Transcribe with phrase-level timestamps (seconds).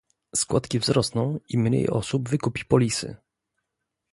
[0.35, 3.15] Składki wzrosną i mniej osób wykupi polisy